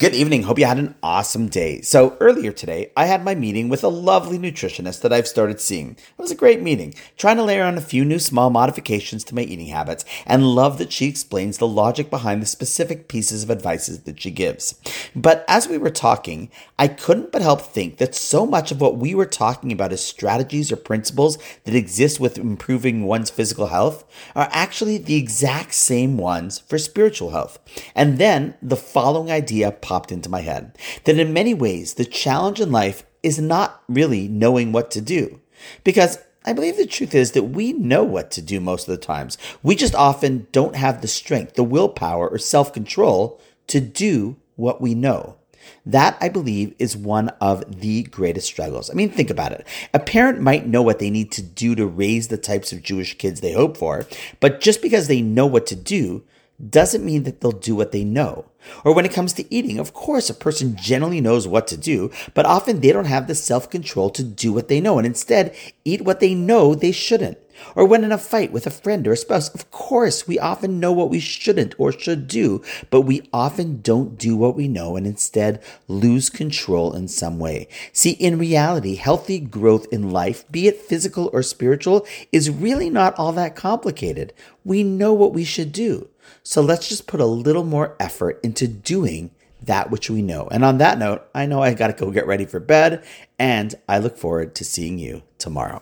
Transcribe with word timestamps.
Good 0.00 0.16
evening. 0.16 0.42
Hope 0.42 0.58
you 0.58 0.64
had 0.64 0.80
an 0.80 0.96
awesome 1.04 1.48
day. 1.48 1.80
So, 1.82 2.16
earlier 2.18 2.50
today, 2.50 2.90
I 2.96 3.06
had 3.06 3.24
my 3.24 3.36
meeting 3.36 3.68
with 3.68 3.84
a 3.84 3.88
lovely 3.88 4.40
nutritionist 4.40 5.02
that 5.02 5.12
I've 5.12 5.28
started 5.28 5.60
seeing. 5.60 5.92
It 5.92 6.20
was 6.20 6.32
a 6.32 6.34
great 6.34 6.60
meeting, 6.60 6.94
trying 7.16 7.36
to 7.36 7.44
layer 7.44 7.62
on 7.62 7.78
a 7.78 7.80
few 7.80 8.04
new 8.04 8.18
small 8.18 8.50
modifications 8.50 9.22
to 9.24 9.36
my 9.36 9.42
eating 9.42 9.68
habits, 9.68 10.04
and 10.26 10.48
love 10.48 10.78
that 10.78 10.92
she 10.92 11.06
explains 11.06 11.58
the 11.58 11.68
logic 11.68 12.10
behind 12.10 12.42
the 12.42 12.46
specific 12.46 13.06
pieces 13.06 13.44
of 13.44 13.52
advices 13.52 14.00
that 14.00 14.20
she 14.20 14.32
gives. 14.32 14.80
But 15.14 15.44
as 15.46 15.68
we 15.68 15.78
were 15.78 15.90
talking, 15.90 16.50
I 16.76 16.88
couldn't 16.88 17.30
but 17.30 17.42
help 17.42 17.60
think 17.60 17.98
that 17.98 18.16
so 18.16 18.44
much 18.44 18.72
of 18.72 18.80
what 18.80 18.96
we 18.96 19.14
were 19.14 19.26
talking 19.26 19.70
about 19.70 19.92
as 19.92 20.04
strategies 20.04 20.72
or 20.72 20.76
principles 20.76 21.38
that 21.62 21.74
exist 21.76 22.18
with 22.18 22.36
improving 22.36 23.04
one's 23.04 23.30
physical 23.30 23.68
health 23.68 24.04
are 24.34 24.48
actually 24.50 24.98
the 24.98 25.14
exact 25.14 25.72
same 25.72 26.16
ones 26.16 26.58
for 26.58 26.78
spiritual 26.78 27.30
health. 27.30 27.60
And 27.94 28.18
then 28.18 28.54
the 28.60 28.76
following 28.76 29.30
idea 29.30 29.70
popped 29.84 30.10
into 30.10 30.30
my 30.30 30.40
head 30.40 30.76
that 31.04 31.18
in 31.18 31.34
many 31.34 31.52
ways, 31.52 31.94
the 31.94 32.06
challenge 32.06 32.58
in 32.58 32.72
life 32.72 33.04
is 33.22 33.38
not 33.38 33.82
really 33.86 34.26
knowing 34.26 34.72
what 34.72 34.90
to 34.92 35.02
do. 35.02 35.40
Because 35.84 36.18
I 36.46 36.54
believe 36.54 36.78
the 36.78 36.86
truth 36.86 37.14
is 37.14 37.32
that 37.32 37.44
we 37.44 37.74
know 37.74 38.02
what 38.02 38.30
to 38.32 38.42
do 38.42 38.60
most 38.60 38.88
of 38.88 38.92
the 38.92 39.06
times. 39.06 39.36
We 39.62 39.76
just 39.76 39.94
often 39.94 40.46
don't 40.52 40.74
have 40.74 41.02
the 41.02 41.08
strength, 41.08 41.54
the 41.54 41.62
willpower, 41.62 42.26
or 42.26 42.38
self 42.38 42.72
control 42.72 43.40
to 43.66 43.78
do 43.78 44.36
what 44.56 44.80
we 44.80 44.94
know. 44.94 45.36
That, 45.84 46.16
I 46.20 46.30
believe, 46.30 46.74
is 46.78 46.96
one 46.96 47.28
of 47.40 47.80
the 47.80 48.04
greatest 48.04 48.46
struggles. 48.46 48.90
I 48.90 48.94
mean, 48.94 49.10
think 49.10 49.30
about 49.30 49.52
it. 49.52 49.66
A 49.92 49.98
parent 49.98 50.40
might 50.40 50.66
know 50.66 50.82
what 50.82 50.98
they 50.98 51.10
need 51.10 51.30
to 51.32 51.42
do 51.42 51.74
to 51.74 51.86
raise 51.86 52.28
the 52.28 52.38
types 52.38 52.72
of 52.72 52.82
Jewish 52.82 53.18
kids 53.18 53.40
they 53.40 53.52
hope 53.52 53.76
for, 53.76 54.06
but 54.40 54.60
just 54.60 54.80
because 54.80 55.08
they 55.08 55.20
know 55.20 55.46
what 55.46 55.66
to 55.66 55.76
do 55.76 56.24
doesn't 56.70 57.04
mean 57.04 57.24
that 57.24 57.40
they'll 57.40 57.52
do 57.52 57.74
what 57.74 57.92
they 57.92 58.04
know. 58.04 58.46
Or 58.84 58.94
when 58.94 59.04
it 59.04 59.12
comes 59.12 59.32
to 59.34 59.54
eating, 59.54 59.78
of 59.78 59.92
course, 59.92 60.30
a 60.30 60.34
person 60.34 60.76
generally 60.76 61.20
knows 61.20 61.46
what 61.46 61.66
to 61.68 61.76
do, 61.76 62.10
but 62.32 62.46
often 62.46 62.80
they 62.80 62.92
don't 62.92 63.06
have 63.06 63.26
the 63.26 63.34
self 63.34 63.68
control 63.68 64.10
to 64.10 64.22
do 64.22 64.52
what 64.52 64.68
they 64.68 64.80
know 64.80 64.98
and 64.98 65.06
instead 65.06 65.54
eat 65.84 66.02
what 66.02 66.20
they 66.20 66.34
know 66.34 66.74
they 66.74 66.92
shouldn't. 66.92 67.38
Or 67.74 67.86
when 67.86 68.04
in 68.04 68.12
a 68.12 68.18
fight 68.18 68.52
with 68.52 68.66
a 68.66 68.70
friend 68.70 69.06
or 69.06 69.12
a 69.12 69.16
spouse, 69.16 69.48
of 69.50 69.70
course, 69.70 70.26
we 70.26 70.38
often 70.38 70.80
know 70.80 70.92
what 70.92 71.10
we 71.10 71.20
shouldn't 71.20 71.74
or 71.78 71.92
should 71.92 72.26
do, 72.26 72.62
but 72.90 73.02
we 73.02 73.28
often 73.32 73.80
don't 73.80 74.18
do 74.18 74.36
what 74.36 74.56
we 74.56 74.68
know 74.68 74.96
and 74.96 75.06
instead 75.06 75.62
lose 75.88 76.30
control 76.30 76.94
in 76.94 77.08
some 77.08 77.38
way. 77.38 77.68
See, 77.92 78.12
in 78.12 78.38
reality, 78.38 78.96
healthy 78.96 79.38
growth 79.40 79.86
in 79.92 80.10
life, 80.10 80.50
be 80.50 80.68
it 80.68 80.80
physical 80.80 81.30
or 81.32 81.42
spiritual, 81.42 82.06
is 82.32 82.50
really 82.50 82.90
not 82.90 83.18
all 83.18 83.32
that 83.32 83.56
complicated. 83.56 84.32
We 84.64 84.82
know 84.82 85.12
what 85.12 85.32
we 85.32 85.44
should 85.44 85.72
do. 85.72 86.08
So 86.42 86.60
let's 86.62 86.88
just 86.88 87.06
put 87.06 87.20
a 87.20 87.26
little 87.26 87.64
more 87.64 87.96
effort 88.00 88.40
into 88.42 88.66
doing 88.66 89.30
that 89.62 89.90
which 89.90 90.10
we 90.10 90.22
know. 90.22 90.48
And 90.50 90.64
on 90.64 90.78
that 90.78 90.98
note, 90.98 91.26
I 91.34 91.46
know 91.46 91.62
I 91.62 91.74
got 91.74 91.86
to 91.88 91.92
go 91.92 92.10
get 92.10 92.26
ready 92.26 92.44
for 92.44 92.60
bed, 92.60 93.04
and 93.38 93.74
I 93.88 93.98
look 93.98 94.16
forward 94.16 94.54
to 94.56 94.64
seeing 94.64 94.98
you 94.98 95.22
tomorrow. 95.38 95.80